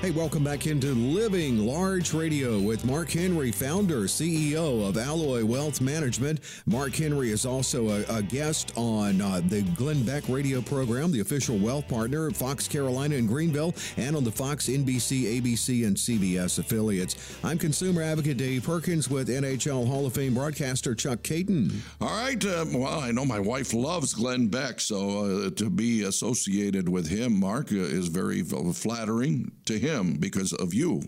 Hey, 0.00 0.12
welcome 0.12 0.42
back 0.42 0.66
into 0.66 0.94
Living 0.94 1.58
Large 1.58 2.14
Radio 2.14 2.58
with 2.58 2.86
Mark 2.86 3.10
Henry, 3.10 3.52
founder, 3.52 4.04
CEO 4.04 4.88
of 4.88 4.96
Alloy 4.96 5.44
Wealth 5.44 5.82
Management. 5.82 6.40
Mark 6.64 6.94
Henry 6.94 7.30
is 7.30 7.44
also 7.44 7.90
a, 7.90 8.04
a 8.08 8.22
guest 8.22 8.72
on 8.76 9.20
uh, 9.20 9.42
the 9.48 9.60
Glenn 9.76 10.02
Beck 10.02 10.26
radio 10.26 10.62
program, 10.62 11.12
the 11.12 11.20
official 11.20 11.58
wealth 11.58 11.86
partner 11.86 12.28
of 12.28 12.34
Fox 12.34 12.66
Carolina 12.66 13.16
and 13.16 13.28
Greenville, 13.28 13.74
and 13.98 14.16
on 14.16 14.24
the 14.24 14.32
Fox, 14.32 14.68
NBC, 14.68 15.38
ABC, 15.38 15.86
and 15.86 15.94
CBS 15.94 16.58
affiliates. 16.58 17.38
I'm 17.44 17.58
consumer 17.58 18.00
advocate 18.00 18.38
Dave 18.38 18.62
Perkins 18.62 19.10
with 19.10 19.28
NHL 19.28 19.86
Hall 19.86 20.06
of 20.06 20.14
Fame 20.14 20.32
broadcaster 20.32 20.94
Chuck 20.94 21.18
Kation. 21.18 21.74
All 22.00 22.08
right. 22.08 22.42
Uh, 22.42 22.64
well, 22.72 23.00
I 23.00 23.10
know 23.10 23.26
my 23.26 23.38
wife 23.38 23.74
loves 23.74 24.14
Glenn 24.14 24.48
Beck, 24.48 24.80
so 24.80 25.26
uh, 25.26 25.50
to 25.50 25.68
be 25.68 26.04
associated 26.04 26.88
with 26.88 27.06
him, 27.06 27.38
Mark, 27.38 27.70
uh, 27.70 27.76
is 27.76 28.08
very 28.08 28.42
flattering 28.42 29.52
to 29.66 29.78
him 29.78 29.89
him 29.90 30.14
because 30.18 30.52
of 30.52 30.72
you, 30.74 31.02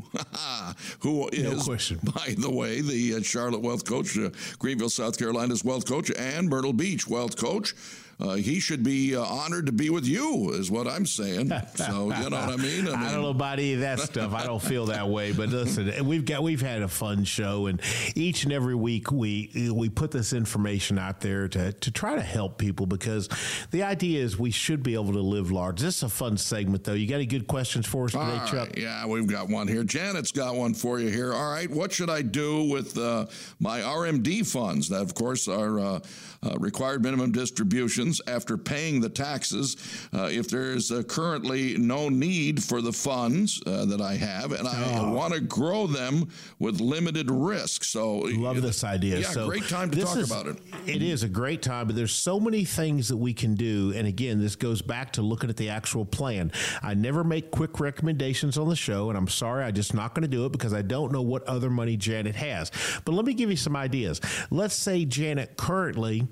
who 1.01 1.29
is, 1.29 1.59
no 1.59 1.65
question. 1.65 1.99
by 2.15 2.35
the 2.37 2.51
way, 2.51 2.81
the 2.81 3.17
uh, 3.17 3.23
Charlotte 3.23 3.63
Wealth 3.63 3.85
Coach, 3.85 4.19
uh, 4.19 4.31
Greenville, 4.59 4.91
South 4.91 5.19
Carolina's 5.19 5.65
Wealth 5.65 5.87
Coach, 5.87 6.11
and 6.17 6.49
Myrtle 6.49 6.73
Beach 6.73 7.07
Wealth 7.09 7.37
Coach 7.37 7.75
uh, 8.23 8.35
he 8.35 8.61
should 8.61 8.85
be 8.85 9.17
uh, 9.17 9.23
honored 9.23 9.67
to 9.67 9.73
be 9.73 9.91
with 9.91 10.07
you, 10.07 10.53
is 10.53 10.71
what 10.71 10.87
I'm 10.87 11.07
saying. 11.07 11.53
So 11.75 12.05
you 12.05 12.31
know 12.31 12.37
what 12.37 12.51
I 12.51 12.57
mean? 12.57 12.87
I, 12.89 12.91
mean, 12.91 12.95
I 12.95 13.13
don't 13.13 13.23
know 13.23 13.31
about 13.31 13.59
any 13.59 13.75
of 13.75 13.81
that 13.81 13.99
stuff. 13.99 14.33
I 14.33 14.47
don't 14.47 14.63
feel 14.63 14.87
that 14.87 15.09
way. 15.09 15.33
But 15.33 15.49
listen, 15.49 16.07
we've 16.07 16.25
got 16.25 16.43
we've 16.43 16.61
had 16.61 16.83
a 16.83 16.89
fun 16.89 17.25
show, 17.25 17.67
and 17.67 17.81
each 18.15 18.45
and 18.45 18.53
every 18.53 18.77
week 18.77 19.11
we 19.11 19.71
we 19.75 19.89
put 19.89 20.13
this 20.13 20.33
information 20.33 20.99
out 20.99 21.21
there 21.21 21.49
to 21.49 21.73
to 21.73 21.91
try 21.91 22.15
to 22.15 22.23
help 22.23 22.59
people 22.59 22.87
because 22.87 23.29
the 23.73 23.83
idea 23.83 24.23
is 24.23 24.39
we 24.39 24.53
should 24.53 24.85
be 24.85 24.95
able 24.95 25.13
to 25.13 25.21
live 25.21 25.51
large. 25.51 25.81
This 25.81 25.97
is 25.97 26.03
a 26.05 26.09
fun 26.09 26.37
segment, 26.37 26.85
though. 26.85 26.93
You 26.93 27.09
got 27.09 27.17
any 27.17 27.27
good 27.27 27.49
questions 27.49 27.87
for 27.87 28.05
us 28.05 28.13
today, 28.13 28.41
Chuck? 28.47 28.79
Yeah, 28.79 29.05
we've 29.07 29.27
got 29.27 29.49
one 29.49 29.67
here. 29.67 29.83
Janet's 29.83 30.31
got 30.31 30.55
one 30.55 30.75
for 30.75 31.01
you 31.01 31.09
here. 31.09 31.33
All 31.33 31.51
right, 31.51 31.69
what 31.69 31.91
should 31.93 32.11
I 32.11 32.23
do 32.23 32.65
with 32.65 32.97
uh, 32.97 33.27
my 33.59 33.81
RMD 33.81 34.47
funds? 34.47 34.89
That, 34.91 35.03
of 35.03 35.15
course, 35.15 35.49
are 35.49 35.81
uh, 35.81 36.01
uh, 36.45 36.57
required 36.59 37.03
minimum 37.03 37.33
distributions 37.33 38.12
after 38.27 38.57
paying 38.57 39.01
the 39.01 39.09
taxes 39.09 39.77
uh, 40.13 40.29
if 40.31 40.49
there's 40.49 40.91
uh, 40.91 41.03
currently 41.05 41.77
no 41.79 42.09
need 42.09 42.63
for 42.63 42.81
the 42.81 42.93
funds 42.93 43.61
uh, 43.67 43.85
that 43.87 44.01
I 44.01 44.15
have, 44.15 44.53
and 44.53 44.67
I 44.67 44.99
oh. 44.99 45.13
want 45.13 45.35
to 45.35 45.41
grow 45.41 45.87
them 45.87 46.29
with 46.59 46.81
limited 46.81 47.31
risk. 47.31 47.85
So, 47.85 48.19
love 48.19 48.61
this 48.63 48.85
idea. 48.85 49.21
Yeah, 49.21 49.29
so 49.29 49.49
great 49.49 49.69
time 49.69 49.91
to 49.91 50.01
talk 50.01 50.17
is, 50.17 50.31
about 50.31 50.47
it. 50.47 50.57
It 50.87 51.03
is 51.03 51.23
a 51.23 51.29
great 51.29 51.63
time, 51.63 51.87
but 51.87 51.97
there's 51.97 52.15
so 52.15 52.41
many 52.41 52.65
things 52.65 53.09
that 53.09 53.17
we 53.17 53.33
can 53.35 53.55
do. 53.55 53.93
And 53.95 54.07
again, 54.07 54.41
this 54.41 54.57
goes 54.57 54.83
back 54.83 55.13
to 55.13 55.23
looking 55.23 55.51
at 55.51 55.57
the 55.57 55.69
actual 55.69 56.05
plan. 56.05 56.53
I 56.83 56.95
never 56.95 57.25
make 57.25 57.51
quick 57.51 57.81
recommendations 57.81 58.59
on 58.59 58.69
the 58.69 58.77
show, 58.77 59.09
and 59.09 59.19
I'm 59.19 59.29
sorry, 59.29 59.65
I'm 59.65 59.75
just 59.75 59.95
not 59.95 60.15
going 60.15 60.23
to 60.23 60.29
do 60.29 60.47
it 60.47 60.53
because 60.53 60.73
I 60.73 60.83
don't 60.83 61.13
know 61.13 61.23
what 61.23 61.45
other 61.45 61.71
money 61.71 61.97
Janet 61.97 62.35
has. 62.37 62.71
But 63.05 63.13
let 63.13 63.25
me 63.25 63.35
give 63.35 63.51
you 63.51 63.57
some 63.57 63.77
ideas. 63.77 64.21
Let's 64.51 64.75
say 64.75 65.05
Janet 65.05 65.57
currently 65.57 66.27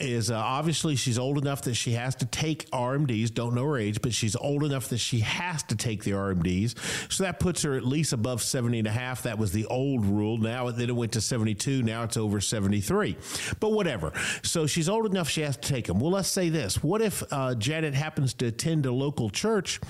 is 0.00 0.30
uh, 0.30 0.36
obviously 0.36 0.96
she's 0.96 1.18
old 1.22 1.38
enough 1.38 1.62
that 1.62 1.74
she 1.74 1.92
has 1.92 2.14
to 2.16 2.26
take 2.26 2.68
RMDs, 2.70 3.32
don't 3.32 3.54
know 3.54 3.64
her 3.64 3.78
age, 3.78 4.02
but 4.02 4.12
she's 4.12 4.36
old 4.36 4.64
enough 4.64 4.88
that 4.88 4.98
she 4.98 5.20
has 5.20 5.62
to 5.64 5.76
take 5.76 6.04
the 6.04 6.10
RMDs. 6.10 6.74
So 7.10 7.24
that 7.24 7.40
puts 7.40 7.62
her 7.62 7.74
at 7.74 7.84
least 7.84 8.12
above 8.12 8.42
70 8.42 8.80
and 8.80 8.88
a 8.88 8.90
half. 8.90 9.22
That 9.22 9.38
was 9.38 9.52
the 9.52 9.66
old 9.66 10.04
rule. 10.04 10.36
Now 10.38 10.70
then 10.70 10.88
it 10.88 10.96
went 10.96 11.12
to 11.12 11.20
72. 11.20 11.82
Now 11.82 12.02
it's 12.02 12.16
over 12.16 12.40
73. 12.40 13.16
But 13.60 13.72
whatever. 13.72 14.12
So 14.42 14.66
she's 14.66 14.88
old 14.88 15.06
enough 15.06 15.28
she 15.28 15.42
has 15.42 15.56
to 15.56 15.68
take 15.68 15.86
them. 15.86 16.00
Well, 16.00 16.12
let's 16.12 16.28
say 16.28 16.48
this. 16.48 16.82
What 16.82 17.00
if 17.00 17.22
uh, 17.30 17.54
Janet 17.54 17.94
happens 17.94 18.34
to 18.34 18.46
attend 18.46 18.86
a 18.86 18.92
local 18.92 19.30
church 19.30 19.80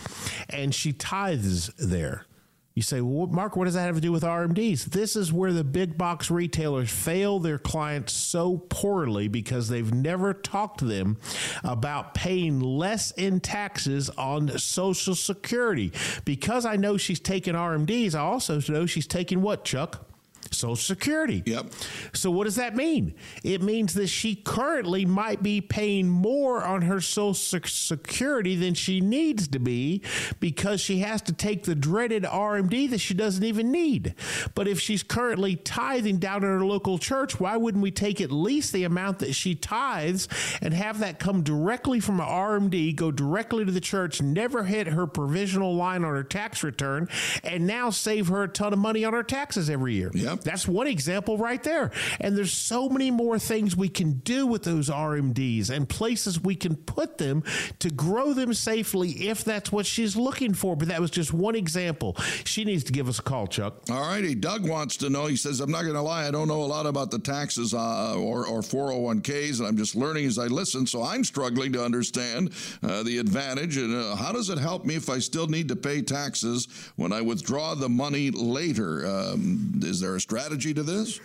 and 0.51 0.75
she 0.75 0.93
tithes 0.93 1.69
there? 1.79 2.27
You 2.75 2.83
say, 2.83 3.03
well, 3.03 3.27
Mark, 3.27 3.55
what 3.55 3.67
does 3.67 3.75
that 3.75 3.85
have 3.85 3.97
to 3.97 4.01
do 4.01 4.13
with 4.13 4.23
RMDs? 4.23 4.87
This 4.87 5.15
is 5.15 5.31
where 5.31 5.53
the 5.53 5.65
big 5.65 5.99
box 5.99 6.31
retailers 6.31 6.91
fail 6.91 7.39
their 7.39 7.59
clients 7.59 8.15
so 8.15 8.59
poorly 8.71 9.29
because 9.29 9.69
they've 9.69 9.93
never 9.93 10.33
talked 10.33 10.79
to 10.79 10.87
them 10.87 11.19
about 11.63 12.15
paying 12.15 12.61
less 12.61 13.11
in 13.11 13.41
taxes 13.41 14.09
on 14.11 14.57
Social 14.59 15.15
Security. 15.15 15.93
Because 16.25 16.65
I 16.65 16.77
know 16.77 16.97
she's 16.97 17.21
taking 17.21 17.55
RMDs, 17.55 18.15
I 18.15 18.21
also 18.21 18.61
know 18.69 18.87
she's 18.87 19.07
taking 19.07 19.43
what, 19.43 19.65
Chuck? 19.65 20.07
Social 20.55 20.77
Security. 20.77 21.43
Yep. 21.47 21.67
So 22.13 22.31
what 22.31 22.45
does 22.45 22.57
that 22.57 22.77
mean? 22.77 23.15
It 23.43 23.63
means 23.63 23.95
that 23.95 24.09
she 24.09 24.35
currently 24.35 25.05
might 25.05 25.43
be 25.43 25.61
paying 25.61 26.09
more 26.09 26.63
on 26.63 26.83
her 26.83 27.01
Social 27.01 27.35
Security 27.35 28.57
than 28.57 28.75
she 28.75 29.01
needs 29.01 29.49
to 29.49 29.59
be 29.59 30.03
because 30.41 30.81
she 30.81 30.99
has 31.01 31.23
to 31.23 31.33
take 31.33 31.65
the 31.65 31.75
dreaded 31.75 32.25
RMD 32.25 32.91
that 32.91 32.99
she 32.99 33.15
doesn't 33.15 33.45
even 33.45 33.71
need. 33.71 34.15
But 34.55 34.69
if 34.69 34.81
she's 34.81 35.03
currently 35.03 35.57
tithing 35.57 36.19
down 36.19 36.37
at 36.37 36.49
her 36.49 36.65
local 36.65 36.99
church, 36.99 37.39
why 37.41 37.57
wouldn't 37.57 37.83
we 37.83 37.91
take 37.91 38.21
at 38.21 38.31
least 38.33 38.73
the 38.73 38.85
amount 38.85 39.21
that 39.21 39.35
she 39.35 39.55
tithes 39.55 40.29
and 40.61 40.75
have 40.75 41.01
that 41.01 41.19
come 41.19 41.43
directly 41.43 42.01
from 42.01 42.21
an 42.21 42.27
RMD, 42.27 42.95
go 42.97 43.11
directly 43.11 43.65
to 43.65 43.73
the 43.73 43.81
church, 43.81 44.21
never 44.23 44.65
hit 44.65 44.87
her 44.87 45.07
provisional 45.07 45.75
line 45.75 46.05
on 46.05 46.15
her 46.15 46.25
tax 46.25 46.63
return, 46.63 47.09
and 47.45 47.67
now 47.67 47.91
save 47.91 48.29
her 48.29 48.43
a 48.43 48.49
ton 48.49 48.73
of 48.73 48.79
money 48.79 49.05
on 49.05 49.13
her 49.13 49.23
taxes 49.23 49.71
every 49.71 49.95
year? 49.95 50.11
Yep. 50.15 50.42
That's 50.43 50.67
one 50.67 50.87
example 50.87 51.39
right 51.39 51.63
there. 51.63 51.91
And 52.21 52.37
there's 52.37 52.53
so 52.53 52.89
many 52.89 53.11
more 53.11 53.39
things 53.39 53.77
we 53.77 53.89
can 53.89 54.15
do 54.21 54.47
with 54.47 54.63
those 54.65 54.91
RMDs 54.91 55.71
and 55.71 55.89
places 55.89 56.41
we 56.41 56.55
can 56.55 56.77
put 56.77 57.19
them 57.19 57.43
to 57.79 57.91
grow 57.91 58.33
them 58.33 58.55
safely 58.55 59.11
if 59.29 59.45
that's 59.45 59.73
what 59.73 59.87
she's 59.87 60.17
looking 60.17 60.55
for. 60.55 60.77
But 60.77 60.89
that 60.89 61.01
was 61.01 61.11
just 61.11 61.33
one 61.33 61.55
example. 61.55 62.17
She 62.45 62.65
needs 62.65 62.85
to 62.85 62.93
give 62.93 63.09
us 63.09 63.19
a 63.19 63.23
call, 63.23 63.47
Chuck. 63.47 63.83
All 63.91 64.01
righty. 64.01 64.35
Doug 64.35 64.69
wants 64.69 64.97
to 64.99 65.11
know. 65.11 65.27
He 65.27 65.37
says, 65.37 65.61
I'm 65.61 65.71
not 65.71 65.83
going 65.83 65.95
to 65.95 66.03
lie. 66.03 66.27
I 66.27 66.31
don't 66.31 66.49
know 66.49 66.63
a 66.63 66.65
lot 66.65 66.87
about 66.87 67.11
the 67.11 67.19
taxes 67.19 67.75
uh, 67.75 68.15
or, 68.17 68.47
or 68.47 68.61
401ks, 68.61 69.59
and 69.59 69.69
I'm 69.69 69.77
just 69.77 69.95
learning 69.95 70.27
as 70.27 70.39
I 70.39 70.47
listen. 70.47 70.87
So 70.87 71.03
I'm 71.03 71.25
struggling 71.25 71.73
to 71.73 71.85
understand 71.85 72.53
uh, 72.83 73.03
the 73.03 73.19
advantage. 73.19 73.77
And 73.77 73.95
uh, 73.95 74.17
how 74.17 74.33
does 74.33 74.51
it 74.51 74.59
help 74.59 74.85
me 74.85 74.95
if 74.95 75.09
I 75.09 75.19
still 75.19 75.47
need 75.47 75.69
to 75.69 75.77
pay 75.77 76.03
taxes 76.03 76.69
when 76.97 77.13
I 77.13 77.21
withdraw 77.21 77.75
the 77.75 77.89
money 77.89 78.31
later? 78.31 79.07
Um, 79.07 79.81
is 79.83 80.01
there 80.01 80.17
a 80.17 80.21
strategy 80.33 80.73
to 80.73 80.83
this? 80.83 81.21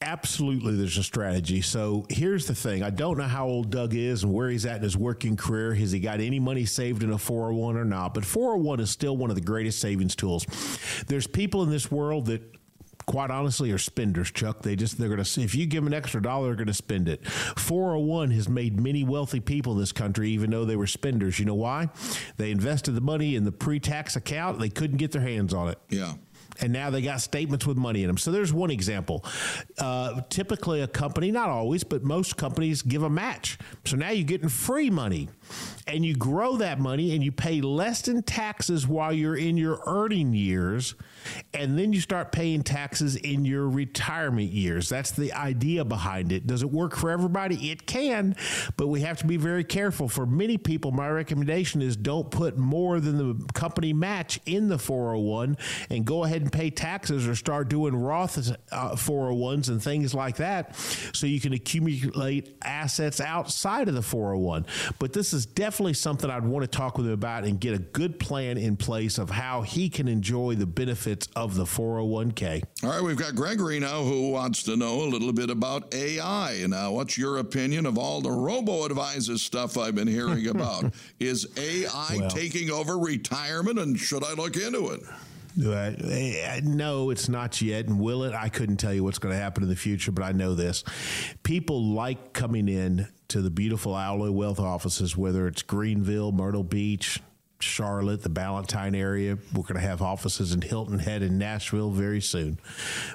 Absolutely, 0.00 0.74
there's 0.74 0.98
a 0.98 1.04
strategy. 1.04 1.60
So 1.60 2.06
here's 2.08 2.46
the 2.48 2.56
thing 2.56 2.82
I 2.82 2.90
don't 2.90 3.18
know 3.18 3.28
how 3.28 3.46
old 3.46 3.70
Doug 3.70 3.94
is 3.94 4.24
and 4.24 4.32
where 4.32 4.48
he's 4.48 4.66
at 4.66 4.78
in 4.78 4.82
his 4.82 4.96
working 4.96 5.36
career. 5.36 5.72
Has 5.74 5.92
he 5.92 6.00
got 6.00 6.18
any 6.18 6.40
money 6.40 6.64
saved 6.64 7.04
in 7.04 7.12
a 7.12 7.18
401 7.18 7.76
or 7.76 7.84
not? 7.84 8.14
But 8.14 8.24
401 8.24 8.80
is 8.80 8.90
still 8.90 9.16
one 9.16 9.30
of 9.30 9.36
the 9.36 9.42
greatest 9.42 9.78
savings 9.78 10.16
tools. 10.16 10.44
There's 11.06 11.28
people 11.28 11.62
in 11.62 11.70
this 11.70 11.88
world 11.88 12.26
that 12.26 12.42
quite 13.06 13.30
honestly 13.30 13.72
are 13.72 13.78
spenders 13.78 14.30
chuck 14.30 14.62
they 14.62 14.76
just 14.76 14.96
they're 14.96 15.08
going 15.08 15.22
to 15.22 15.40
if 15.40 15.56
you 15.56 15.66
give 15.66 15.82
them 15.82 15.92
an 15.92 15.94
extra 15.94 16.22
dollar 16.22 16.46
they're 16.46 16.54
going 16.54 16.68
to 16.68 16.72
spend 16.72 17.08
it 17.08 17.26
401 17.26 18.30
has 18.30 18.48
made 18.48 18.78
many 18.78 19.02
wealthy 19.02 19.40
people 19.40 19.72
in 19.72 19.78
this 19.80 19.90
country 19.90 20.30
even 20.30 20.50
though 20.50 20.64
they 20.64 20.76
were 20.76 20.86
spenders 20.86 21.40
you 21.40 21.44
know 21.44 21.56
why 21.56 21.88
they 22.36 22.52
invested 22.52 22.92
the 22.92 23.00
money 23.00 23.34
in 23.34 23.42
the 23.42 23.50
pre-tax 23.50 24.14
account 24.14 24.60
they 24.60 24.68
couldn't 24.68 24.98
get 24.98 25.10
their 25.10 25.20
hands 25.20 25.52
on 25.52 25.68
it 25.68 25.78
yeah 25.88 26.14
and 26.60 26.72
now 26.72 26.90
they 26.90 27.02
got 27.02 27.20
statements 27.20 27.66
with 27.66 27.76
money 27.76 28.02
in 28.02 28.08
them. 28.08 28.18
So 28.18 28.30
there's 28.30 28.52
one 28.52 28.70
example. 28.70 29.24
Uh, 29.78 30.22
typically, 30.28 30.80
a 30.80 30.88
company, 30.88 31.30
not 31.30 31.48
always, 31.48 31.84
but 31.84 32.02
most 32.02 32.36
companies 32.36 32.82
give 32.82 33.02
a 33.02 33.10
match. 33.10 33.58
So 33.84 33.96
now 33.96 34.10
you're 34.10 34.26
getting 34.26 34.48
free 34.48 34.90
money 34.90 35.28
and 35.86 36.04
you 36.04 36.14
grow 36.14 36.56
that 36.56 36.78
money 36.78 37.14
and 37.14 37.22
you 37.24 37.32
pay 37.32 37.60
less 37.60 38.08
in 38.08 38.22
taxes 38.22 38.86
while 38.86 39.12
you're 39.12 39.36
in 39.36 39.56
your 39.56 39.80
earning 39.86 40.32
years. 40.32 40.94
And 41.54 41.78
then 41.78 41.92
you 41.92 42.00
start 42.00 42.32
paying 42.32 42.62
taxes 42.62 43.16
in 43.16 43.44
your 43.44 43.68
retirement 43.68 44.50
years. 44.50 44.88
That's 44.88 45.12
the 45.12 45.32
idea 45.32 45.84
behind 45.84 46.32
it. 46.32 46.46
Does 46.46 46.62
it 46.62 46.70
work 46.70 46.96
for 46.96 47.10
everybody? 47.10 47.70
It 47.70 47.86
can, 47.86 48.34
but 48.76 48.88
we 48.88 49.02
have 49.02 49.18
to 49.18 49.26
be 49.26 49.36
very 49.36 49.62
careful. 49.62 50.08
For 50.08 50.26
many 50.26 50.58
people, 50.58 50.90
my 50.90 51.08
recommendation 51.08 51.80
is 51.80 51.96
don't 51.96 52.30
put 52.30 52.58
more 52.58 52.98
than 52.98 53.18
the 53.18 53.52
company 53.52 53.92
match 53.92 54.40
in 54.46 54.68
the 54.68 54.78
401 54.78 55.56
and 55.90 56.04
go 56.04 56.24
ahead 56.24 56.41
ahead 56.42 56.52
and 56.52 56.52
pay 56.52 56.70
taxes 56.70 57.26
or 57.26 57.34
start 57.34 57.68
doing 57.68 57.94
Roth 57.94 58.50
uh, 58.72 58.94
401s 58.94 59.68
and 59.68 59.82
things 59.82 60.14
like 60.14 60.36
that 60.36 60.74
so 60.76 61.26
you 61.26 61.40
can 61.40 61.52
accumulate 61.52 62.56
assets 62.62 63.20
outside 63.20 63.88
of 63.88 63.94
the 63.94 64.02
401. 64.02 64.66
But 64.98 65.12
this 65.12 65.32
is 65.32 65.46
definitely 65.46 65.94
something 65.94 66.30
I'd 66.30 66.44
want 66.44 66.64
to 66.64 66.68
talk 66.68 66.96
with 66.96 67.06
him 67.06 67.12
about 67.12 67.44
and 67.44 67.60
get 67.60 67.74
a 67.74 67.78
good 67.78 68.18
plan 68.18 68.58
in 68.58 68.76
place 68.76 69.18
of 69.18 69.30
how 69.30 69.62
he 69.62 69.88
can 69.88 70.08
enjoy 70.08 70.54
the 70.54 70.66
benefits 70.66 71.28
of 71.36 71.54
the 71.54 71.64
401k. 71.64 72.62
All 72.82 72.90
right, 72.90 73.02
we've 73.02 73.16
got 73.16 73.34
Gregory 73.34 73.78
now 73.78 74.02
who 74.02 74.30
wants 74.30 74.62
to 74.64 74.76
know 74.76 75.02
a 75.02 75.08
little 75.08 75.32
bit 75.32 75.50
about 75.50 75.94
AI. 75.94 76.66
Now, 76.68 76.92
what's 76.92 77.16
your 77.16 77.38
opinion 77.38 77.86
of 77.86 77.98
all 77.98 78.20
the 78.20 78.30
robo 78.30 78.84
advisor 78.84 79.38
stuff 79.38 79.78
I've 79.78 79.94
been 79.94 80.08
hearing 80.08 80.46
about? 80.52 80.92
Is 81.20 81.46
AI 81.56 82.16
well, 82.18 82.30
taking 82.30 82.70
over 82.70 82.98
retirement 82.98 83.78
and 83.78 83.98
should 83.98 84.24
I 84.24 84.34
look 84.34 84.56
into 84.56 84.90
it? 84.90 85.02
Uh, 85.60 85.92
no, 86.62 87.10
it's 87.10 87.28
not 87.28 87.60
yet. 87.60 87.86
And 87.86 88.00
will 88.00 88.24
it? 88.24 88.34
I 88.34 88.48
couldn't 88.48 88.78
tell 88.78 88.94
you 88.94 89.04
what's 89.04 89.18
going 89.18 89.34
to 89.34 89.40
happen 89.40 89.62
in 89.62 89.68
the 89.68 89.76
future, 89.76 90.12
but 90.12 90.24
I 90.24 90.32
know 90.32 90.54
this. 90.54 90.84
People 91.42 91.94
like 91.94 92.32
coming 92.32 92.68
in 92.68 93.08
to 93.28 93.42
the 93.42 93.50
beautiful 93.50 93.96
Alloy 93.96 94.30
Wealth 94.30 94.60
offices, 94.60 95.16
whether 95.16 95.46
it's 95.46 95.62
Greenville, 95.62 96.32
Myrtle 96.32 96.64
Beach, 96.64 97.20
Charlotte, 97.62 98.22
the 98.22 98.28
Ballantyne 98.28 98.94
area. 98.94 99.38
We're 99.54 99.62
going 99.62 99.74
to 99.74 99.80
have 99.80 100.02
offices 100.02 100.52
in 100.52 100.60
Hilton 100.60 100.98
Head 100.98 101.22
and 101.22 101.38
Nashville 101.38 101.90
very 101.90 102.20
soon. 102.20 102.58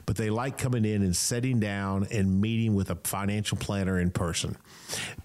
But 0.05 0.15
they 0.15 0.29
like 0.29 0.57
coming 0.57 0.85
in 0.85 1.03
and 1.03 1.15
sitting 1.15 1.59
down 1.59 2.07
and 2.11 2.41
meeting 2.41 2.73
with 2.73 2.89
a 2.89 2.95
financial 2.95 3.57
planner 3.57 3.99
in 3.99 4.11
person. 4.11 4.57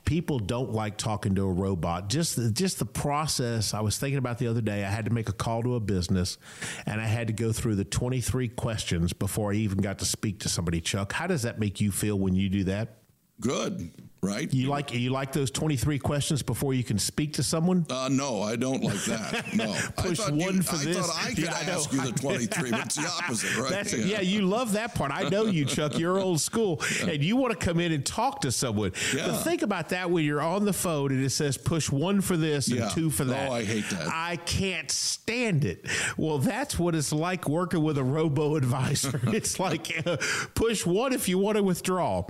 People 0.04 0.38
don't 0.38 0.72
like 0.72 0.98
talking 0.98 1.34
to 1.36 1.42
a 1.42 1.52
robot. 1.52 2.08
Just 2.08 2.38
just 2.52 2.78
the 2.78 2.84
process. 2.84 3.74
I 3.74 3.80
was 3.80 3.96
thinking 3.98 4.18
about 4.18 4.38
the 4.38 4.48
other 4.48 4.60
day. 4.60 4.84
I 4.84 4.90
had 4.90 5.04
to 5.06 5.12
make 5.12 5.28
a 5.28 5.32
call 5.32 5.62
to 5.62 5.76
a 5.76 5.80
business, 5.80 6.36
and 6.84 7.00
I 7.00 7.06
had 7.06 7.28
to 7.28 7.32
go 7.32 7.52
through 7.52 7.76
the 7.76 7.84
23 7.84 8.48
questions 8.48 9.12
before 9.12 9.52
I 9.52 9.56
even 9.56 9.78
got 9.78 10.00
to 10.00 10.04
speak 10.04 10.40
to 10.40 10.48
somebody. 10.48 10.80
Chuck, 10.80 11.12
how 11.12 11.26
does 11.26 11.42
that 11.42 11.58
make 11.58 11.80
you 11.80 11.90
feel 11.90 12.18
when 12.18 12.34
you 12.34 12.48
do 12.48 12.64
that? 12.64 12.98
Good 13.40 13.92
right? 14.22 14.52
You 14.54 14.68
like 14.68 14.94
you 14.94 15.10
like 15.10 15.32
those 15.32 15.50
twenty 15.50 15.76
three 15.76 15.98
questions 15.98 16.42
before 16.42 16.74
you 16.74 16.84
can 16.84 16.98
speak 16.98 17.34
to 17.34 17.42
someone? 17.42 17.84
Uh, 17.90 18.08
no, 18.10 18.40
I 18.40 18.54
don't 18.56 18.82
like 18.82 19.02
that. 19.04 19.52
No, 19.54 19.74
push 19.96 20.20
one 20.20 20.38
you, 20.38 20.62
for 20.62 20.76
I 20.76 20.84
this. 20.84 20.96
thought 20.96 21.26
I 21.26 21.30
could 21.30 21.38
yeah, 21.44 21.50
ask 21.50 21.92
you 21.92 22.00
the 22.00 22.12
twenty 22.20 22.46
three, 22.46 22.70
but 22.70 22.86
it's 22.86 22.94
the 22.94 23.08
opposite, 23.08 23.56
right? 23.58 23.92
Yeah. 23.92 24.04
yeah. 24.04 24.20
you 24.20 24.42
love 24.42 24.72
that 24.72 24.94
part. 24.94 25.10
I 25.12 25.28
know 25.28 25.46
you, 25.46 25.64
Chuck. 25.64 25.98
You're 26.02 26.18
old 26.18 26.40
school, 26.40 26.80
yeah. 27.00 27.10
and 27.10 27.24
you 27.24 27.36
want 27.36 27.58
to 27.58 27.64
come 27.64 27.80
in 27.80 27.92
and 27.92 28.06
talk 28.06 28.40
to 28.42 28.52
someone. 28.52 28.92
But 29.12 29.38
think 29.38 29.62
about 29.62 29.88
that 29.90 30.10
when 30.10 30.24
you're 30.24 30.40
on 30.40 30.64
the 30.64 30.72
phone 30.72 31.10
and 31.10 31.24
it 31.24 31.30
says 31.30 31.58
push 31.58 31.90
one 31.90 32.20
for 32.20 32.36
this 32.36 32.68
and 32.68 32.90
two 32.92 33.10
for 33.10 33.24
that. 33.24 33.50
Oh, 33.50 33.54
I 33.54 33.64
hate 33.64 33.88
that. 33.90 34.08
I 34.08 34.36
can't 34.36 34.90
stand 34.90 35.64
it. 35.64 35.86
Well, 36.16 36.38
that's 36.38 36.78
what 36.78 36.94
it's 36.94 37.12
like 37.12 37.48
working 37.48 37.82
with 37.82 37.98
a 37.98 38.04
robo 38.04 38.56
advisor. 38.56 39.20
it's 39.24 39.58
like 39.58 40.06
uh, 40.06 40.16
push 40.54 40.86
one 40.86 41.12
if 41.12 41.28
you 41.28 41.38
want 41.38 41.56
to 41.56 41.62
withdraw, 41.62 42.24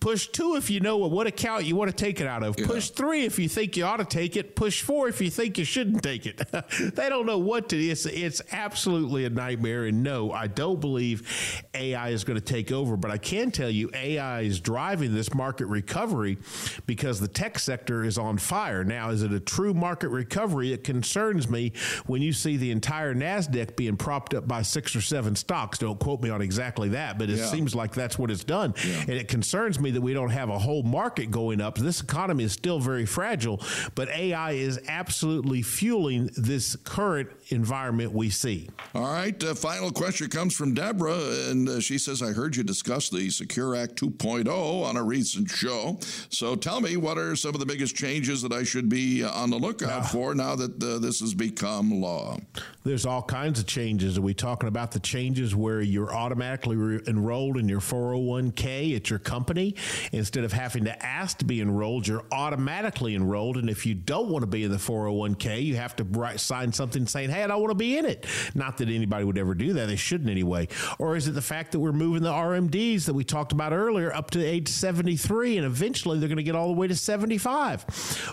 push 0.00 0.28
two 0.28 0.56
if 0.56 0.70
you 0.70 0.80
know 0.80 0.96
what, 0.96 1.10
what 1.10 1.26
account 1.34 1.64
you 1.64 1.76
want 1.76 1.90
to 1.90 1.96
take 1.96 2.20
it 2.20 2.26
out 2.26 2.42
of. 2.42 2.58
Yeah. 2.58 2.66
Push 2.66 2.90
three 2.90 3.24
if 3.24 3.38
you 3.38 3.48
think 3.48 3.76
you 3.76 3.84
ought 3.84 3.98
to 3.98 4.04
take 4.04 4.36
it. 4.36 4.56
Push 4.56 4.82
four 4.82 5.08
if 5.08 5.20
you 5.20 5.30
think 5.30 5.58
you 5.58 5.64
shouldn't 5.64 6.02
take 6.02 6.26
it. 6.26 6.36
they 6.94 7.08
don't 7.08 7.26
know 7.26 7.38
what 7.38 7.68
to. 7.70 7.76
It's 7.76 8.06
it's 8.06 8.40
absolutely 8.52 9.24
a 9.24 9.30
nightmare. 9.30 9.84
And 9.84 10.02
no, 10.02 10.32
I 10.32 10.46
don't 10.46 10.80
believe 10.80 11.62
AI 11.74 12.10
is 12.10 12.24
going 12.24 12.38
to 12.38 12.44
take 12.44 12.72
over. 12.72 12.96
But 12.96 13.10
I 13.10 13.18
can 13.18 13.50
tell 13.50 13.70
you, 13.70 13.90
AI 13.94 14.42
is 14.42 14.60
driving 14.60 15.14
this 15.14 15.34
market 15.34 15.66
recovery 15.66 16.38
because 16.86 17.20
the 17.20 17.28
tech 17.28 17.58
sector 17.58 18.04
is 18.04 18.18
on 18.18 18.38
fire. 18.38 18.84
Now, 18.84 19.10
is 19.10 19.22
it 19.22 19.32
a 19.32 19.40
true 19.40 19.74
market 19.74 20.08
recovery? 20.08 20.72
It 20.72 20.84
concerns 20.84 21.48
me 21.48 21.72
when 22.06 22.22
you 22.22 22.32
see 22.32 22.56
the 22.56 22.70
entire 22.70 23.14
Nasdaq 23.14 23.76
being 23.76 23.96
propped 23.96 24.34
up 24.34 24.46
by 24.46 24.62
six 24.62 24.94
or 24.94 25.00
seven 25.00 25.36
stocks. 25.36 25.78
Don't 25.78 25.98
quote 25.98 26.22
me 26.22 26.30
on 26.30 26.42
exactly 26.42 26.90
that, 26.90 27.18
but 27.18 27.28
it 27.30 27.38
yeah. 27.38 27.46
seems 27.46 27.74
like 27.74 27.94
that's 27.94 28.18
what 28.18 28.30
it's 28.30 28.44
done. 28.44 28.74
Yeah. 28.86 29.00
And 29.00 29.12
it 29.12 29.28
concerns 29.28 29.80
me 29.80 29.90
that 29.92 30.00
we 30.00 30.14
don't 30.14 30.30
have 30.30 30.48
a 30.48 30.58
whole 30.58 30.82
market 30.82 31.23
going 31.30 31.60
up. 31.60 31.76
This 31.76 32.00
economy 32.00 32.44
is 32.44 32.52
still 32.52 32.78
very 32.78 33.06
fragile, 33.06 33.60
but 33.94 34.08
AI 34.08 34.52
is 34.52 34.80
absolutely 34.88 35.62
fueling 35.62 36.30
this 36.36 36.76
current 36.76 37.30
environment 37.48 38.12
we 38.12 38.30
see. 38.30 38.68
All 38.94 39.02
right. 39.02 39.42
Uh, 39.42 39.54
final 39.54 39.90
question 39.90 40.28
comes 40.28 40.54
from 40.54 40.74
Deborah, 40.74 41.20
and 41.48 41.68
uh, 41.68 41.80
she 41.80 41.98
says, 41.98 42.22
I 42.22 42.32
heard 42.32 42.56
you 42.56 42.62
discuss 42.62 43.08
the 43.08 43.30
Secure 43.30 43.74
Act 43.76 43.96
2.0 43.96 44.48
on 44.84 44.96
a 44.96 45.02
recent 45.02 45.50
show. 45.50 45.98
So 46.28 46.56
tell 46.56 46.80
me, 46.80 46.96
what 46.96 47.18
are 47.18 47.36
some 47.36 47.54
of 47.54 47.60
the 47.60 47.66
biggest 47.66 47.96
changes 47.96 48.42
that 48.42 48.52
I 48.52 48.62
should 48.62 48.88
be 48.88 49.24
on 49.24 49.50
the 49.50 49.58
lookout 49.58 50.10
for 50.10 50.34
now 50.34 50.54
that 50.56 50.82
uh, 50.82 50.98
this 50.98 51.20
has 51.20 51.34
become 51.34 52.00
law? 52.00 52.38
There's 52.84 53.06
all 53.06 53.22
kinds 53.22 53.58
of 53.58 53.66
changes. 53.66 54.18
Are 54.18 54.22
we 54.22 54.34
talking 54.34 54.68
about 54.68 54.92
the 54.92 55.00
changes 55.00 55.54
where 55.54 55.80
you're 55.80 56.14
automatically 56.14 56.76
re- 56.76 57.00
enrolled 57.06 57.56
in 57.56 57.68
your 57.68 57.80
401k 57.80 58.94
at 58.96 59.10
your 59.10 59.18
company 59.18 59.74
instead 60.12 60.44
of 60.44 60.52
having 60.52 60.84
to 60.84 61.06
ask 61.14 61.38
to 61.38 61.44
be 61.44 61.60
enrolled? 61.60 62.08
You're 62.08 62.24
automatically 62.32 63.14
enrolled, 63.14 63.56
and 63.56 63.70
if 63.70 63.86
you 63.86 63.94
don't 63.94 64.28
want 64.28 64.42
to 64.42 64.46
be 64.46 64.64
in 64.64 64.70
the 64.70 64.78
401k, 64.78 65.62
you 65.62 65.76
have 65.76 65.94
to 65.96 66.38
sign 66.38 66.72
something 66.72 67.06
saying, 67.06 67.30
"Hey, 67.30 67.44
I 67.44 67.46
don't 67.46 67.60
want 67.60 67.70
to 67.70 67.76
be 67.76 67.96
in 67.96 68.04
it." 68.04 68.26
Not 68.54 68.78
that 68.78 68.88
anybody 68.88 69.24
would 69.24 69.38
ever 69.38 69.54
do 69.54 69.72
that; 69.74 69.86
they 69.86 69.96
shouldn't 69.96 70.28
anyway. 70.28 70.68
Or 70.98 71.16
is 71.16 71.28
it 71.28 71.32
the 71.32 71.42
fact 71.42 71.72
that 71.72 71.78
we're 71.78 71.92
moving 71.92 72.22
the 72.22 72.32
RMDs 72.32 73.04
that 73.04 73.14
we 73.14 73.22
talked 73.22 73.52
about 73.52 73.72
earlier 73.72 74.12
up 74.12 74.30
to 74.32 74.44
age 74.44 74.68
73, 74.68 75.56
and 75.56 75.66
eventually 75.66 76.18
they're 76.18 76.28
going 76.28 76.36
to 76.36 76.42
get 76.42 76.56
all 76.56 76.66
the 76.68 76.74
way 76.74 76.88
to 76.88 76.96
75? 76.96 77.84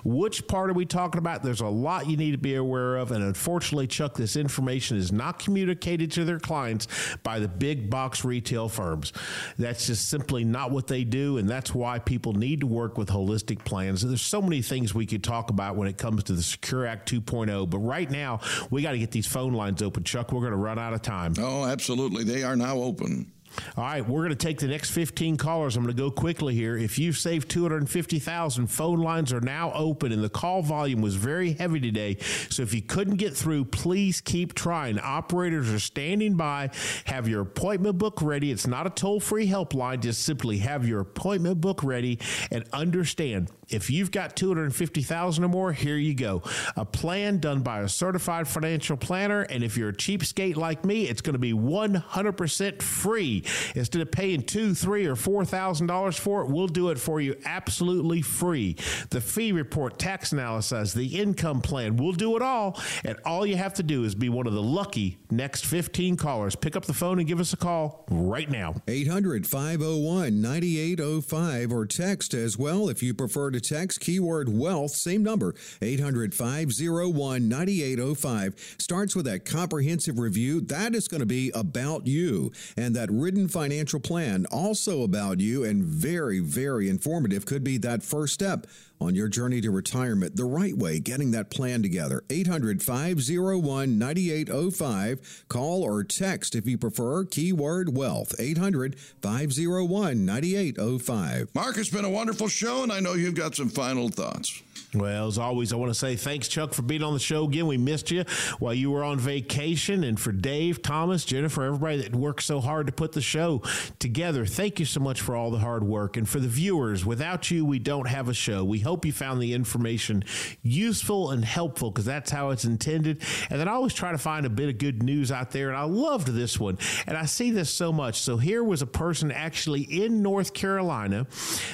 Which 0.03 0.47
part 0.47 0.69
are 0.71 0.73
we 0.73 0.85
talking 0.85 1.19
about? 1.19 1.43
There's 1.43 1.61
a 1.61 1.67
lot 1.67 2.09
you 2.09 2.17
need 2.17 2.31
to 2.31 2.37
be 2.39 2.55
aware 2.55 2.97
of, 2.97 3.11
and 3.11 3.23
unfortunately, 3.23 3.87
Chuck, 3.87 4.15
this 4.15 4.35
information 4.35 4.97
is 4.97 5.11
not 5.11 5.37
communicated 5.37 6.11
to 6.13 6.25
their 6.25 6.39
clients 6.39 6.87
by 7.21 7.39
the 7.39 7.47
big 7.47 7.89
box 7.89 8.25
retail 8.25 8.69
firms. 8.69 9.13
That's 9.59 9.85
just 9.87 10.09
simply 10.09 10.43
not 10.43 10.71
what 10.71 10.87
they 10.87 11.03
do, 11.03 11.37
and 11.37 11.47
that's 11.47 11.75
why 11.75 11.99
people 11.99 12.33
need 12.33 12.61
to 12.61 12.70
work 12.71 12.97
with 12.97 13.09
holistic 13.09 13.63
plans. 13.63 14.01
There's 14.01 14.21
so 14.21 14.41
many 14.41 14.61
things 14.61 14.95
we 14.95 15.05
could 15.05 15.23
talk 15.23 15.49
about 15.49 15.75
when 15.75 15.87
it 15.87 15.97
comes 15.97 16.23
to 16.25 16.33
the 16.33 16.41
Secure 16.41 16.85
Act 16.85 17.11
2.0, 17.11 17.69
but 17.69 17.79
right 17.79 18.09
now 18.09 18.39
we 18.71 18.81
got 18.81 18.93
to 18.93 18.99
get 18.99 19.11
these 19.11 19.27
phone 19.27 19.53
lines 19.53 19.81
open. 19.81 20.03
Chuck, 20.03 20.31
we're 20.31 20.39
going 20.39 20.51
to 20.51 20.57
run 20.57 20.79
out 20.79 20.93
of 20.93 21.01
time. 21.01 21.35
Oh, 21.37 21.65
absolutely. 21.65 22.23
They 22.23 22.43
are 22.43 22.55
now 22.55 22.77
open. 22.77 23.31
All 23.77 23.83
right, 23.83 24.07
we're 24.07 24.21
going 24.21 24.29
to 24.29 24.35
take 24.35 24.59
the 24.59 24.67
next 24.67 24.91
15 24.91 25.37
callers. 25.37 25.75
I'm 25.75 25.83
going 25.83 25.95
to 25.95 26.01
go 26.01 26.11
quickly 26.11 26.53
here. 26.53 26.77
If 26.77 26.99
you've 26.99 27.17
saved 27.17 27.49
250,000, 27.49 28.67
phone 28.67 28.99
lines 28.99 29.31
are 29.33 29.41
now 29.41 29.71
open 29.73 30.11
and 30.11 30.23
the 30.23 30.29
call 30.29 30.61
volume 30.61 31.01
was 31.01 31.15
very 31.15 31.53
heavy 31.53 31.79
today. 31.79 32.17
So 32.49 32.63
if 32.63 32.73
you 32.73 32.81
couldn't 32.81 33.15
get 33.15 33.35
through, 33.35 33.65
please 33.65 34.21
keep 34.21 34.53
trying. 34.53 34.99
Operators 34.99 35.69
are 35.69 35.79
standing 35.79 36.35
by. 36.35 36.69
Have 37.05 37.27
your 37.27 37.41
appointment 37.41 37.97
book 37.97 38.21
ready. 38.21 38.51
It's 38.51 38.67
not 38.67 38.87
a 38.87 38.89
toll-free 38.89 39.47
helpline. 39.47 40.01
Just 40.01 40.23
simply 40.23 40.59
have 40.59 40.87
your 40.87 40.99
appointment 40.99 41.61
book 41.61 41.83
ready 41.83 42.19
and 42.51 42.65
understand 42.73 43.49
if 43.71 43.89
you've 43.89 44.11
got 44.11 44.35
250,000 44.35 45.43
or 45.43 45.47
more, 45.47 45.71
here 45.71 45.95
you 45.95 46.13
go. 46.13 46.43
A 46.75 46.85
plan 46.85 47.39
done 47.39 47.61
by 47.61 47.81
a 47.81 47.89
certified 47.89 48.47
financial 48.47 48.97
planner 48.97 49.43
and 49.43 49.63
if 49.63 49.77
you're 49.77 49.89
a 49.89 49.93
cheapskate 49.93 50.57
like 50.57 50.85
me, 50.85 51.07
it's 51.07 51.21
going 51.21 51.33
to 51.33 51.39
be 51.39 51.53
100% 51.53 52.81
free. 52.81 53.43
Instead 53.75 54.01
of 54.01 54.11
paying 54.11 54.43
two, 54.43 54.73
three, 54.73 55.05
or 55.05 55.15
four 55.15 55.45
thousand 55.45 55.87
dollars 55.87 56.17
for 56.17 56.41
it, 56.41 56.49
we'll 56.49 56.67
do 56.67 56.89
it 56.89 56.99
for 56.99 57.21
you 57.21 57.35
absolutely 57.45 58.21
free. 58.21 58.75
The 59.09 59.21
fee 59.21 59.51
report, 59.51 59.99
tax 59.99 60.31
analysis, 60.31 60.93
the 60.93 61.19
income 61.19 61.61
plan, 61.61 61.97
we'll 61.97 62.13
do 62.13 62.35
it 62.35 62.41
all. 62.41 62.79
And 63.03 63.17
all 63.25 63.45
you 63.45 63.57
have 63.57 63.73
to 63.75 63.83
do 63.83 64.03
is 64.03 64.15
be 64.15 64.29
one 64.29 64.47
of 64.47 64.53
the 64.53 64.61
lucky 64.61 65.17
next 65.29 65.65
15 65.65 66.17
callers. 66.17 66.55
Pick 66.55 66.75
up 66.75 66.85
the 66.85 66.93
phone 66.93 67.19
and 67.19 67.27
give 67.27 67.39
us 67.39 67.53
a 67.53 67.57
call 67.57 68.05
right 68.09 68.49
now. 68.49 68.75
800 68.87 69.45
501 69.47 70.41
9805 70.41 71.71
or 71.71 71.85
text 71.85 72.33
as 72.33 72.57
well 72.57 72.89
if 72.89 73.01
you 73.01 73.13
prefer 73.13 73.51
to 73.51 73.59
text 73.59 73.99
keyword 73.99 74.49
wealth, 74.49 74.91
same 74.91 75.23
number, 75.23 75.55
800 75.81 76.33
501 76.33 77.47
9805. 77.47 78.75
Starts 78.77 79.15
with 79.15 79.25
that 79.25 79.45
comprehensive 79.45 80.19
review. 80.19 80.61
That 80.61 80.95
is 80.95 81.07
going 81.07 81.19
to 81.19 81.25
be 81.25 81.51
about 81.53 82.07
you. 82.07 82.51
And 82.77 82.95
that 82.95 83.09
written 83.11 83.40
financial 83.47 83.99
plan, 83.99 84.45
also 84.51 85.03
about 85.03 85.39
you 85.39 85.63
and 85.63 85.83
very, 85.83 86.39
very 86.39 86.89
informative, 86.89 87.45
could 87.45 87.63
be 87.63 87.77
that 87.79 88.03
first 88.03 88.33
step 88.33 88.67
on 88.99 89.15
your 89.15 89.27
journey 89.27 89.59
to 89.61 89.71
retirement 89.71 90.35
the 90.35 90.45
right 90.45 90.77
way, 90.77 90.99
getting 90.99 91.31
that 91.31 91.49
plan 91.49 91.81
together. 91.81 92.23
800 92.29 92.83
501 92.83 93.97
9805. 93.97 95.45
Call 95.49 95.83
or 95.83 96.03
text 96.03 96.55
if 96.55 96.67
you 96.67 96.77
prefer, 96.77 97.23
keyword 97.23 97.95
wealth. 97.97 98.33
800 98.39 98.97
501 99.21 100.25
9805. 100.25 101.55
Mark, 101.55 101.77
it's 101.77 101.89
been 101.89 102.05
a 102.05 102.09
wonderful 102.09 102.47
show, 102.47 102.83
and 102.83 102.91
I 102.91 102.99
know 102.99 103.13
you've 103.13 103.35
got 103.35 103.55
some 103.55 103.69
final 103.69 104.09
thoughts. 104.09 104.61
Well, 104.93 105.27
as 105.27 105.37
always, 105.37 105.71
I 105.71 105.77
want 105.77 105.89
to 105.89 105.97
say 105.97 106.17
thanks, 106.17 106.49
Chuck, 106.49 106.73
for 106.73 106.81
being 106.81 107.01
on 107.01 107.13
the 107.13 107.19
show 107.19 107.45
again. 107.45 107.65
We 107.65 107.77
missed 107.77 108.11
you 108.11 108.25
while 108.59 108.73
you 108.73 108.91
were 108.91 109.05
on 109.05 109.19
vacation. 109.19 110.03
And 110.03 110.19
for 110.19 110.33
Dave, 110.33 110.81
Thomas, 110.81 111.23
Jennifer, 111.23 111.63
everybody 111.63 112.01
that 112.01 112.13
worked 112.13 112.43
so 112.43 112.59
hard 112.59 112.87
to 112.87 112.91
put 112.91 113.13
the 113.13 113.21
show 113.21 113.61
together, 113.99 114.45
thank 114.45 114.81
you 114.81 114.85
so 114.85 114.99
much 114.99 115.21
for 115.21 115.33
all 115.33 115.49
the 115.49 115.59
hard 115.59 115.85
work. 115.85 116.17
And 116.17 116.27
for 116.27 116.41
the 116.41 116.49
viewers, 116.49 117.05
without 117.05 117.49
you, 117.49 117.63
we 117.63 117.79
don't 117.79 118.07
have 118.07 118.27
a 118.27 118.33
show. 118.33 118.65
We 118.65 118.79
hope 118.79 119.05
you 119.05 119.13
found 119.13 119.41
the 119.41 119.53
information 119.53 120.25
useful 120.61 121.31
and 121.31 121.45
helpful 121.45 121.89
because 121.89 122.03
that's 122.03 122.29
how 122.29 122.49
it's 122.49 122.65
intended. 122.65 123.21
And 123.49 123.61
then 123.61 123.69
I 123.69 123.71
always 123.71 123.93
try 123.93 124.11
to 124.11 124.17
find 124.17 124.45
a 124.45 124.49
bit 124.49 124.67
of 124.67 124.77
good 124.77 125.03
news 125.03 125.31
out 125.31 125.51
there. 125.51 125.69
And 125.69 125.77
I 125.77 125.83
loved 125.83 126.27
this 126.27 126.59
one. 126.59 126.77
And 127.07 127.15
I 127.15 127.27
see 127.27 127.51
this 127.51 127.69
so 127.69 127.93
much. 127.93 128.19
So 128.19 128.35
here 128.35 128.61
was 128.61 128.81
a 128.81 128.87
person 128.87 129.31
actually 129.31 129.83
in 129.83 130.21
North 130.21 130.53
Carolina 130.53 131.27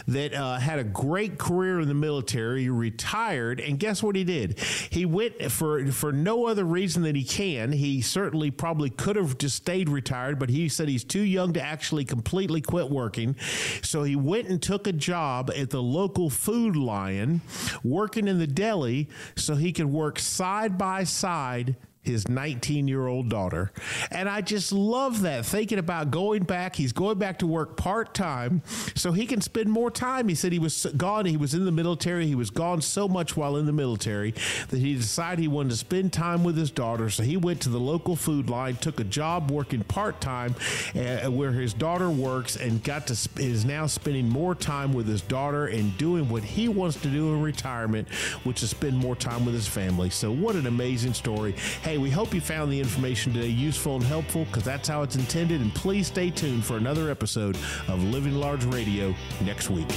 that 0.07 0.35
uh, 0.35 0.59
had 0.59 0.77
a 0.77 0.83
great 0.83 1.39
career 1.39 1.79
in 1.79 1.87
the 1.87 1.95
military. 1.95 2.61
He 2.61 2.69
retired, 3.07 3.61
and 3.61 3.79
guess 3.79 4.03
what 4.03 4.15
he 4.15 4.23
did? 4.23 4.59
He 4.89 5.05
went 5.05 5.51
for 5.51 5.85
for 5.91 6.11
no 6.11 6.47
other 6.47 6.65
reason 6.65 7.03
than 7.03 7.15
he 7.15 7.23
can. 7.23 7.71
He 7.71 8.01
certainly 8.01 8.51
probably 8.51 8.89
could 8.89 9.15
have 9.15 9.37
just 9.37 9.55
stayed 9.55 9.87
retired, 9.87 10.39
but 10.39 10.49
he 10.49 10.67
said 10.67 10.89
he's 10.89 11.05
too 11.05 11.21
young 11.21 11.53
to 11.53 11.61
actually 11.61 12.03
completely 12.03 12.61
quit 12.61 12.89
working. 12.89 13.35
So 13.81 14.03
he 14.03 14.15
went 14.15 14.49
and 14.49 14.61
took 14.61 14.87
a 14.87 14.91
job 14.91 15.51
at 15.55 15.69
the 15.69 15.81
local 15.81 16.29
Food 16.29 16.75
Lion, 16.75 17.41
working 17.83 18.27
in 18.27 18.39
the 18.39 18.47
deli, 18.47 19.07
so 19.35 19.55
he 19.55 19.71
could 19.71 19.85
work 19.85 20.19
side 20.19 20.77
by 20.77 21.05
side 21.05 21.77
his 22.07 22.27
19 22.27 22.87
year 22.87 23.07
old 23.07 23.29
daughter. 23.29 23.71
And 24.11 24.27
I 24.27 24.41
just 24.41 24.71
love 24.71 25.21
that. 25.21 25.45
Thinking 25.45 25.79
about 25.79 26.11
going 26.11 26.43
back, 26.43 26.75
he's 26.75 26.91
going 26.91 27.19
back 27.19 27.39
to 27.39 27.47
work 27.47 27.77
part 27.77 28.13
time 28.13 28.61
so 28.95 29.11
he 29.11 29.25
can 29.25 29.41
spend 29.41 29.69
more 29.69 29.91
time. 29.91 30.27
He 30.27 30.35
said 30.35 30.51
he 30.51 30.59
was 30.59 30.85
gone, 30.97 31.25
he 31.25 31.37
was 31.37 31.53
in 31.53 31.65
the 31.65 31.71
military, 31.71 32.25
he 32.25 32.35
was 32.35 32.49
gone 32.49 32.81
so 32.81 33.07
much 33.07 33.37
while 33.37 33.57
in 33.57 33.65
the 33.65 33.73
military 33.73 34.33
that 34.69 34.79
he 34.79 34.95
decided 34.95 35.39
he 35.39 35.47
wanted 35.47 35.69
to 35.69 35.77
spend 35.77 36.13
time 36.13 36.43
with 36.43 36.57
his 36.57 36.71
daughter. 36.71 37.09
So 37.09 37.23
he 37.23 37.37
went 37.37 37.61
to 37.61 37.69
the 37.69 37.79
local 37.79 38.15
Food 38.15 38.49
Lion, 38.49 38.75
took 38.77 38.99
a 38.99 39.03
job 39.03 39.51
working 39.51 39.83
part 39.83 40.19
time 40.21 40.55
uh, 40.95 41.29
where 41.29 41.51
his 41.51 41.73
daughter 41.73 42.09
works, 42.09 42.55
and 42.55 42.83
got 42.83 43.07
to 43.07 43.15
sp- 43.15 43.39
is 43.39 43.65
now 43.65 43.85
spending 43.85 44.29
more 44.29 44.55
time 44.55 44.93
with 44.93 45.07
his 45.07 45.21
daughter 45.21 45.67
and 45.67 45.97
doing 45.97 46.29
what 46.29 46.43
he 46.43 46.67
wants 46.67 46.99
to 47.01 47.07
do 47.07 47.33
in 47.33 47.41
retirement, 47.41 48.07
which 48.43 48.63
is 48.63 48.69
spend 48.69 48.97
more 48.97 49.15
time 49.15 49.45
with 49.45 49.53
his 49.53 49.67
family. 49.67 50.09
So, 50.09 50.31
what 50.31 50.55
an 50.55 50.67
amazing 50.67 51.13
story. 51.13 51.53
Hey, 51.81 51.96
we 51.97 52.09
hope 52.09 52.33
you 52.33 52.41
found 52.41 52.71
the 52.71 52.79
information 52.79 53.33
today 53.33 53.47
useful 53.47 53.95
and 53.95 54.03
helpful 54.03 54.45
because 54.45 54.63
that's 54.63 54.87
how 54.87 55.01
it's 55.01 55.15
intended. 55.15 55.61
And 55.61 55.73
please 55.73 56.07
stay 56.07 56.29
tuned 56.29 56.65
for 56.65 56.77
another 56.77 57.09
episode 57.09 57.57
of 57.87 58.03
Living 58.03 58.35
Large 58.35 58.65
Radio 58.65 59.13
next 59.41 59.69
week. 59.69 59.87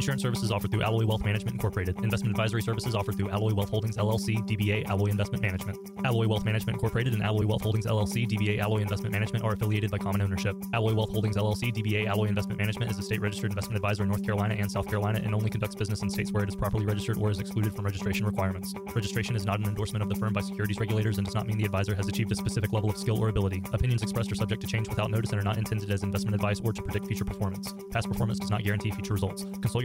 Insurance 0.00 0.22
services 0.22 0.50
offered 0.50 0.70
through 0.70 0.80
Alloy 0.80 1.04
Wealth 1.04 1.26
Management 1.26 1.56
Incorporated. 1.56 1.94
Investment 2.02 2.30
advisory 2.30 2.62
services 2.62 2.94
offered 2.94 3.18
through 3.18 3.28
Alloy 3.28 3.52
Wealth 3.52 3.68
Holdings 3.68 3.98
LLC, 3.98 4.38
DBA 4.48 4.86
Alloy 4.86 5.08
Investment 5.08 5.42
Management. 5.42 5.78
Alloy 6.06 6.26
Wealth 6.26 6.46
Management 6.46 6.76
Incorporated 6.76 7.12
and 7.12 7.22
Alloy 7.22 7.44
Wealth 7.44 7.60
Holdings 7.60 7.84
LLC, 7.84 8.26
DBA 8.26 8.60
Alloy 8.60 8.78
Investment 8.78 9.12
Management 9.12 9.44
are 9.44 9.52
affiliated 9.52 9.90
by 9.90 9.98
common 9.98 10.22
ownership. 10.22 10.56
Alloy 10.72 10.94
Wealth 10.94 11.10
Holdings 11.10 11.36
LLC, 11.36 11.70
DBA 11.70 12.06
Alloy 12.06 12.28
Investment 12.28 12.58
Management 12.58 12.90
is 12.90 12.98
a 12.98 13.02
state 13.02 13.20
registered 13.20 13.50
investment 13.50 13.76
advisor 13.76 14.02
in 14.04 14.08
North 14.08 14.24
Carolina 14.24 14.54
and 14.54 14.72
South 14.72 14.88
Carolina 14.88 15.20
and 15.22 15.34
only 15.34 15.50
conducts 15.50 15.74
business 15.74 16.00
in 16.00 16.08
states 16.08 16.32
where 16.32 16.42
it 16.44 16.48
is 16.48 16.56
properly 16.56 16.86
registered 16.86 17.18
or 17.18 17.30
is 17.30 17.38
excluded 17.38 17.74
from 17.74 17.84
registration 17.84 18.24
requirements. 18.24 18.72
Registration 18.94 19.36
is 19.36 19.44
not 19.44 19.58
an 19.58 19.66
endorsement 19.66 20.02
of 20.02 20.08
the 20.08 20.14
firm 20.14 20.32
by 20.32 20.40
securities 20.40 20.80
regulators 20.80 21.18
and 21.18 21.26
does 21.26 21.34
not 21.34 21.46
mean 21.46 21.58
the 21.58 21.66
advisor 21.66 21.94
has 21.94 22.08
achieved 22.08 22.32
a 22.32 22.34
specific 22.34 22.72
level 22.72 22.88
of 22.88 22.96
skill 22.96 23.22
or 23.22 23.28
ability. 23.28 23.62
Opinions 23.74 24.02
expressed 24.02 24.32
are 24.32 24.36
subject 24.36 24.62
to 24.62 24.66
change 24.66 24.88
without 24.88 25.10
notice 25.10 25.32
and 25.32 25.40
are 25.42 25.44
not 25.44 25.58
intended 25.58 25.90
as 25.90 26.04
investment 26.04 26.34
advice 26.34 26.58
or 26.64 26.72
to 26.72 26.80
predict 26.80 27.06
future 27.06 27.26
performance. 27.26 27.74
Past 27.90 28.08
performance 28.08 28.38
does 28.38 28.48
not 28.48 28.64
guarantee 28.64 28.90
future 28.90 29.12
results. 29.12 29.44
Consult 29.60 29.84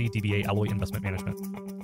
DBA 0.09 0.47
Alloy 0.47 0.65
Investment 0.69 1.03
Management. 1.03 1.80